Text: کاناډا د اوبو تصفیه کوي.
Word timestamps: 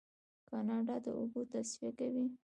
کاناډا 0.49 0.95
د 1.05 1.07
اوبو 1.19 1.41
تصفیه 1.51 1.91
کوي. 1.99 2.25